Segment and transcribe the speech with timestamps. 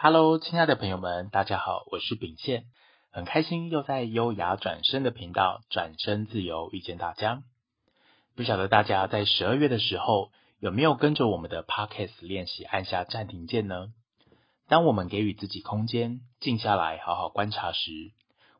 [0.00, 2.66] Hello，亲爱的朋友们，大家好，我是秉宪，
[3.10, 7.42] 很开心又在优雅转身的频道转身自由遇见大家。
[8.36, 10.30] 不晓得大家在十二月的时候
[10.60, 13.88] 有没有跟着我们的 Podcast 练习按下暂停键呢？
[14.68, 18.12] 当我们给予自己空间，静下来好好观察时，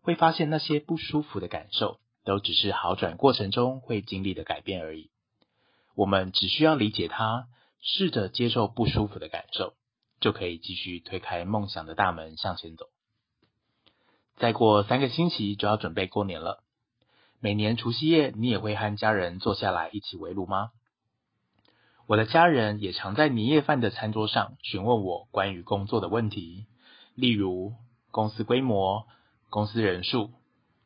[0.03, 5.09] 会发现那些不舒服的感受都只是好转过程中会经历的改变而已。
[5.95, 7.47] 我们只需要理解它，
[7.81, 9.75] 试着接受不舒服的感受。
[10.21, 12.87] 就可以继续推开梦想的大门向前走。
[14.37, 16.63] 再过三个星期就要准备过年了，
[17.41, 20.71] 每年除夕夜你也会和家人坐下来一起围炉吗？
[22.07, 26.67] 我的家人也常在年夜饭的餐桌上询问我关于工作的问题，
[27.15, 27.75] 例如
[28.11, 29.07] 公司规模、
[29.51, 30.31] 公司人数、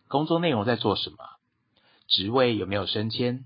[0.09, 1.17] 工作内容在做什么、
[2.09, 3.45] 职位有没有升迁，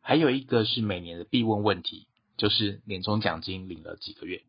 [0.00, 4.42] 还有一个是每年的必问问题，就是年终奖金领了几个月。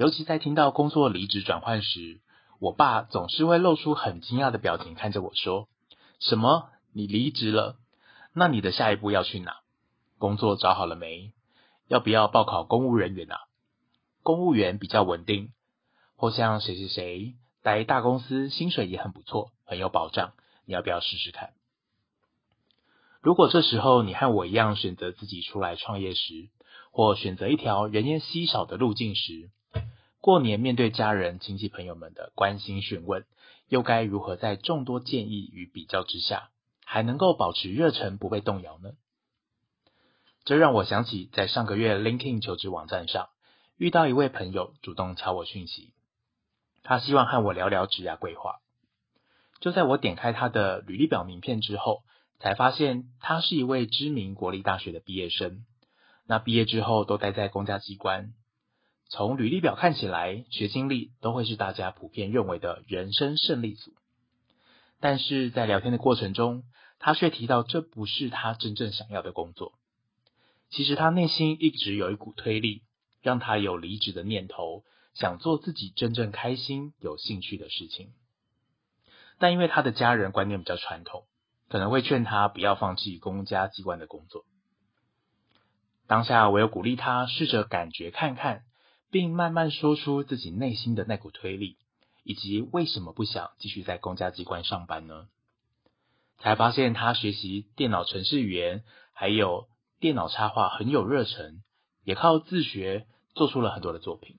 [0.00, 2.20] 尤其在听到工作离职转换时，
[2.58, 5.68] 我爸总是会露出很惊讶的表情，看着我说
[6.20, 6.70] ：“什么？
[6.94, 7.76] 你离职了？
[8.32, 9.58] 那你的下一步要去哪？
[10.16, 11.34] 工作找好了没？
[11.86, 13.40] 要不要报考公务人员啊？
[14.22, 15.52] 公务员比较稳定，
[16.16, 20.32] 或像谁谁谁待大公司，薪水也很不错，很有保障，
[20.64, 21.50] 你要不要试试看？”
[23.20, 26.48] 如果这时候你和我一样选择自己出来创业时，
[26.90, 29.50] 或选择一条人烟稀少的路径时，
[30.20, 33.24] 过年面对家人、亲戚朋友们的关心询问，
[33.68, 36.50] 又该如何在众多建议与比较之下，
[36.84, 38.92] 还能够保持热忱不被动摇呢？
[40.44, 43.30] 这让我想起在上个月 LinkedIn 求职网站上
[43.78, 45.94] 遇到一位朋友主动敲我讯息，
[46.82, 48.60] 他希望和我聊聊职涯规划。
[49.60, 52.02] 就在我点开他的履历表名片之后，
[52.38, 55.64] 才发现他是一位知名国立大学的毕业生，
[56.26, 58.34] 那毕业之后都待在公家机关。
[59.10, 63.92] 从履历表看起来，学经历都会是大家普遍认为的人生胜利组。
[65.00, 66.62] 但是在聊天的过程中，
[67.00, 69.72] 他却提到这不是他真正想要的工作。
[70.70, 72.82] 其实他内心一直有一股推力，
[73.20, 78.12] 让他有离职的念头，想做自己真正开心、有兴趣的事情。
[79.40, 81.24] 但因为他的家人观念比较传统，
[81.68, 84.44] 可能会劝他不要放弃公家机关的工作。
[86.06, 88.62] 当下我又鼓励他试着感觉看看。
[89.10, 91.76] 并慢慢说出自己内心的那股推力，
[92.22, 95.28] 以及为什么不想继续在公家机关上班呢？
[96.38, 98.82] 才发现他学习电脑程式语言，
[99.12, 101.62] 还有电脑插画很有热忱，
[102.04, 104.38] 也靠自学做出了很多的作品，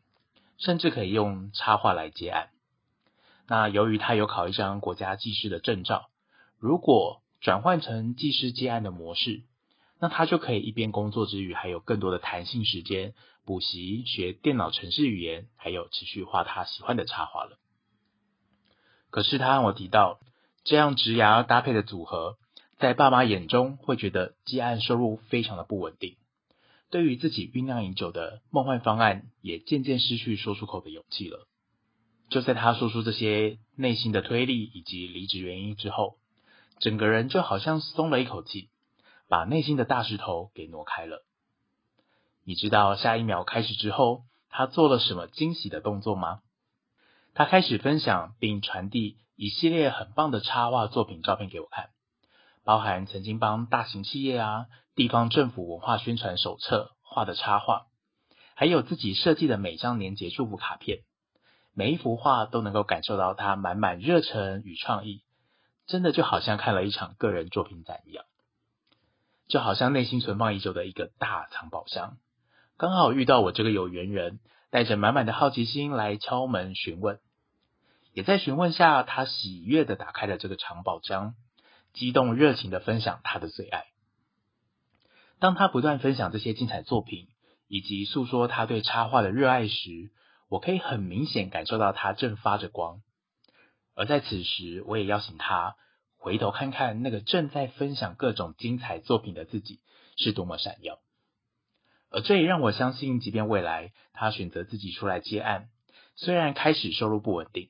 [0.58, 2.50] 甚至可以用插画来接案。
[3.48, 6.10] 那由于他有考一张国家技师的证照，
[6.58, 9.44] 如果转换成技师接案的模式，
[10.02, 13.14] 那他就可以一边工作之余，还有更多的弹性时间
[13.46, 17.60] 补习、学电脑程式语言，还有持续画他喜欢的插画了。
[19.12, 20.20] 可是他和我提到，
[20.64, 22.40] 这样职涯搭配的组合，
[22.80, 26.16] 在爸妈眼中会觉得接案收入非常的不稳定，
[26.90, 31.48] 对于自己酝酿已久的梦幻方案，也渐渐失去说出口的勇气了。
[32.32, 36.18] 就在他说出这些内心的推力以及离职原因之后，
[36.80, 38.71] 整个人就好像松了一口气。
[39.32, 41.24] 把内心的大石头给挪开了。
[42.44, 46.42] 你知道下一秒开始之后，他做了什么惊喜的动作吗？
[47.34, 51.92] 他开始分享并传递一系列很棒的插画作品照片给我看，
[52.66, 54.66] 包含曾经帮大型企业啊、
[54.96, 57.86] 地方政府文化宣传手册画的插画，
[58.54, 61.04] 还有自己设计的每张年节祝福卡片。
[61.74, 65.24] 每一幅画都能够感受到他满满热忱与创意，
[65.88, 68.26] 真的就好像看了一场个人作品展一样。
[69.52, 72.18] 就好像内心存放已久的一个大藏宝箱，
[72.78, 74.40] 刚好遇到我这个有缘人，
[74.70, 77.20] 带着满满的好奇心来敲门询问，
[78.14, 81.36] 也在询问下，他喜悦地打开了这个藏宝箱，
[81.92, 83.88] 激动热情地分享他的最爱。
[85.40, 87.28] 当他不断分享这些精彩作品，
[87.68, 90.12] 以及诉说他对插画的热爱时，
[90.48, 93.02] 我可以很明显感受到他正发着光。
[93.96, 95.76] 而在此时，我也邀请他。
[96.22, 99.80] 回头看看那个正在分享各种精彩作品的自己
[100.18, 101.00] 是多么闪耀，
[102.12, 105.70] 而这也让我相信，即便未来他选择自己出来接案，
[106.16, 107.70] 虽然开始收入不稳定，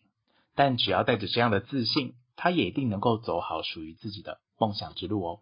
[0.54, 5.40] 但只要带着这样的自信，他也一定能够走好属于自己的梦想之路哦。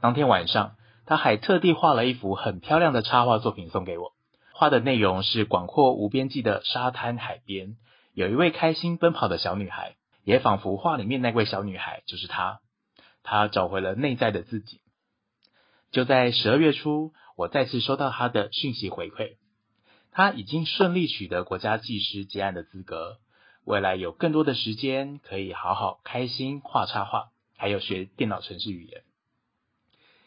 [0.00, 0.76] 当天晚上，
[1.06, 4.12] 他还特地画了一幅很漂亮的插画作品送给我，
[4.52, 7.76] 画的内容是广阔无边际的沙滩海边，
[8.12, 9.96] 有一位开心奔跑的小女孩。
[10.24, 12.60] 也仿佛画里面那位小女孩就是她，
[13.22, 14.80] 她找回了内在的自己。
[15.92, 19.36] 就在十二月初，我再次收到她的讯息回馈，
[20.10, 23.18] 她已经顺利取得国家技师结案的资格，
[23.64, 29.02] 未来有更多的时间可以好好开心画插画，还有学电脑程式语言。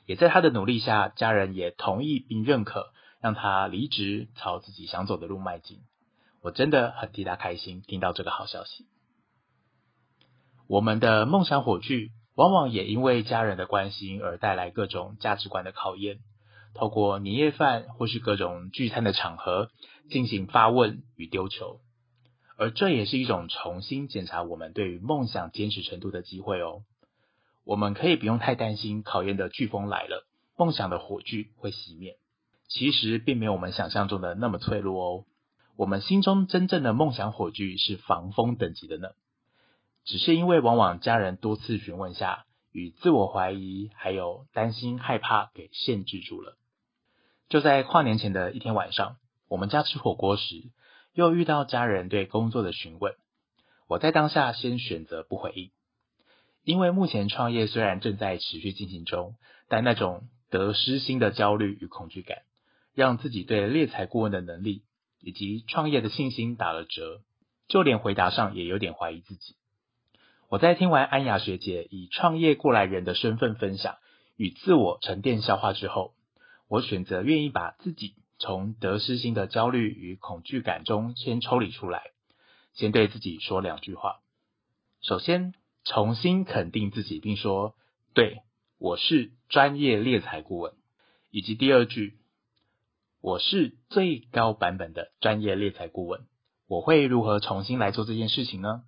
[0.06, 5.80] 也在他的努力下，家人也同意并认可，让他离职，朝自己想走的路迈进。
[6.42, 8.86] 我真的很替他开心，听到这个好消息。
[10.68, 16.18] 我们的梦想火炬，往往也因为家人的关心而带来各种价值观的考验，
[16.74, 19.70] 透过年夜饭或是各种聚餐的场合
[20.10, 21.80] 进行发问与丢球，
[22.58, 26.82] 而这也是一种重新检查我们对于梦想坚持程度的机会哦。
[27.64, 30.28] 我们可以不用太担心考验的飓风来了，
[30.58, 32.18] 梦想的火炬会熄灭。
[32.68, 35.24] 其实并没有我们想象中的那么脆弱哦。
[35.78, 39.10] 我们心中真正的梦想火炬是防风等级的呢。
[40.08, 46.58] 只是因为往往家人多次询问下，与自我怀疑还有担心害怕给限制住了。
[47.50, 49.18] 就在跨年前的一天晚上，
[49.50, 50.72] 我们家吃火锅时，
[51.14, 53.16] 又遇到家人对工作的询问。
[53.90, 55.72] 我在当下先选择不回应。
[56.64, 59.36] 因为目前创业虽然正在持续进行中，
[59.68, 62.44] 但那种得失心的焦虑与恐惧感，
[62.94, 64.84] 让自己对猎才顾问的能力
[65.20, 67.22] 以及创业的信心打了折，
[67.68, 69.58] 就连回答上也有点怀疑自己。
[70.50, 73.98] 我在听完安雅学姐以创业过来人的身份分享
[74.38, 76.14] 与自我沉淀消化之后，
[76.70, 82.12] 我选择愿意把自己从得失心的焦虑与恐惧感中先抽离出来，
[82.72, 84.22] 先对自己说两句话。
[85.02, 85.54] 首先，
[85.84, 87.76] 重新肯定自己，并说
[88.16, 88.38] ：“对，
[88.80, 90.74] 我是专业猎才顾问。”
[91.30, 92.20] 以及第二句
[93.20, 96.22] ：“我是最高版本的专业猎才顾问。”
[96.68, 98.84] 我会如何重新来做这件事情呢？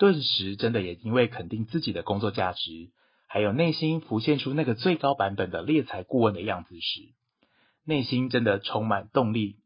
[0.00, 2.88] 顿时，真的也因为肯定自己的工作价值，
[3.28, 7.02] 还有内心浮现出那个最高版本的猎才顾问的样子时，
[7.84, 9.58] 内心真的充满动力，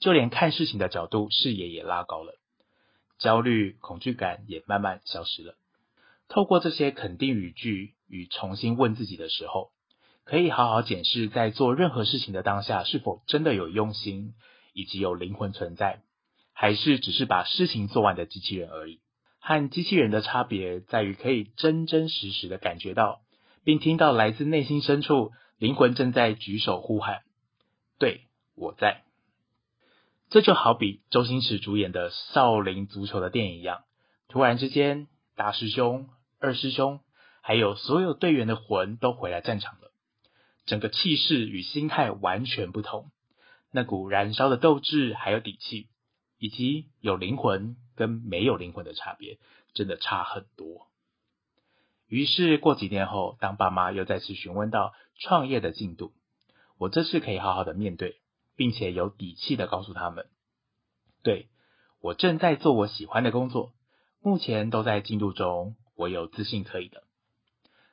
[0.00, 2.40] 就连看事情的角度、视野也拉高了。
[3.20, 5.54] 焦虑、恐惧感也慢慢消失了。
[6.26, 9.70] 透过这些肯定语句与重新问自己的时候，
[10.24, 14.34] 可以好好检视在做任何事情的当下，是否真的有用心，
[14.72, 16.02] 以及有灵魂存在，
[16.52, 18.98] 还是只是把事情做完的机器人而已。
[19.48, 23.20] 和机器人的差别在于，可以真真实实的感觉到，
[23.62, 27.20] 并听到来自内心深处灵魂正在举手呼喊
[28.00, 28.22] ：“对，
[28.56, 29.04] 我在。”
[30.30, 33.84] 这就好比周星驰主演的《少林足球》的电影一样，
[34.26, 35.06] 突然之间，
[35.36, 36.08] 大师兄、
[36.40, 36.98] 二师兄，
[37.40, 39.92] 还有所有队员的魂都回来战场了，
[40.64, 43.12] 整个气势与心态完全不同，
[43.70, 45.86] 那股燃烧的斗志还有底气，
[46.38, 49.38] 以及有灵魂跟没有灵魂的差别，
[49.74, 50.88] 真的差很多。
[52.06, 56.12] 于是过几天后，当爸妈又再次询问到创业的进度，
[56.78, 58.20] 我这次可以好好的面对。
[58.58, 60.28] 并且有底气的告诉他们，
[61.22, 61.48] 对，
[62.00, 63.74] 我正在做我喜欢的工作，
[64.22, 67.02] 目前都在进度中，我有自信可以的。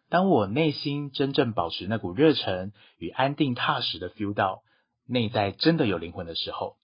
[0.08, 4.64] 当我内心真正保持那股热忱与安定踏实的 feel 到
[5.06, 6.78] 内在真的有灵魂的时候，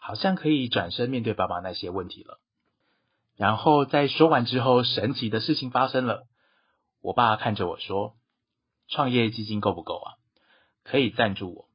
[0.00, 2.40] 好像可以转身面对爸爸那些问题了。
[3.36, 6.26] 然后在说完之后，神奇的事情发生了，
[7.00, 8.14] 我爸看着我说
[8.88, 10.08] ：“创业基金够不够啊？
[10.82, 11.68] 可以赞助我。”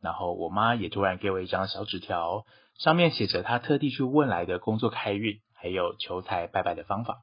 [0.00, 2.44] 然后我妈也突然给我一张小纸条，
[2.78, 7.22] 上面写着她特地去问来的工作开运，还有求财拜拜的方法。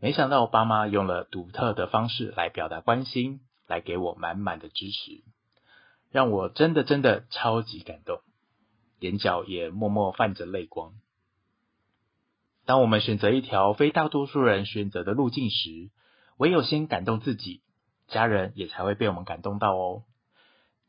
[0.00, 5.24] 没想到我爸妈用了独特的方式来表达关心，来给我满满的支持，
[6.10, 8.20] 让我真的真的超级感动，
[8.98, 10.94] 眼角也默默泛着泪光。
[12.66, 15.90] 当我们选择一条非大多数人选择的路径时，
[16.36, 17.62] 唯有先感动自己，
[18.08, 20.02] 家人也才会被我们感动到哦。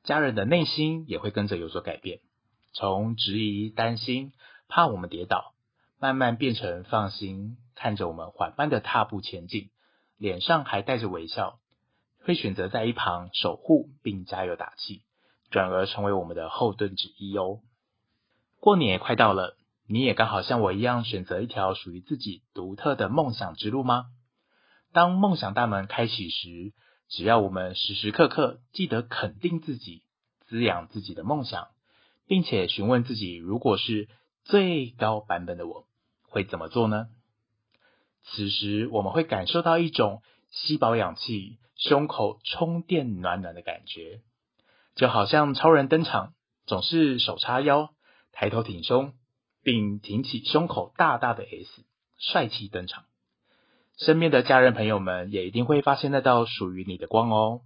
[0.04, 2.20] 家人的内心也会跟着有所改变，
[2.74, 4.34] 从质疑、担心、
[4.68, 5.54] 怕我们跌倒，
[6.00, 9.70] 慢慢变成放心，看着我们缓慢的踏步前进，
[10.18, 11.60] 脸上还带着微笑，
[12.24, 15.02] 会选择在一旁守护并加油打气，
[15.50, 17.60] 转而成为我们的后盾之一哦。
[18.60, 19.56] 过年也快到了，
[19.88, 24.08] 你也刚好像我一样选择一条属于自己独特的梦想之路吗？
[24.92, 26.74] 当梦想大门开启时，
[27.08, 30.04] 只要我们时时刻刻记得肯定自己，
[30.48, 31.70] 滋养自己的梦想，
[32.28, 34.10] 并且询问自己，如果是
[34.44, 35.86] 最高版本的我，
[36.24, 37.08] 会怎么做呢？
[38.24, 44.20] 此时我们会感受到一种吸饱氧气、胸口充电暖暖的感觉，
[44.96, 46.34] 就好像超人登场，
[46.66, 47.92] 总是手叉腰、
[48.40, 49.12] 抬头挺胸，
[49.64, 51.84] 并挺起胸口大大的 S，
[52.18, 53.04] 帅气登场。
[53.98, 57.60] 身边的家人朋友们也一定会发现那道属于你的光哦。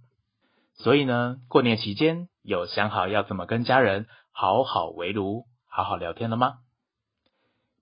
[0.72, 6.58] 所以呢，过年期间有想好要怎么跟家人好好围炉，好好聊天了吗？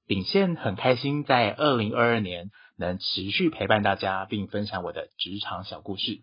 [0.07, 6.21] 秉宪很开心在二零二二年能持续陪伴大家，并分享我的职场小故事。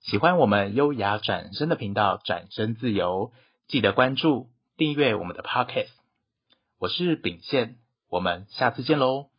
[0.00, 3.30] 喜欢我们优雅转身的频道，转身自由，
[3.68, 5.92] 记得关注订阅我们的 Podcast。
[6.78, 7.76] 我是秉宪，
[8.08, 9.33] 我们下次见喽。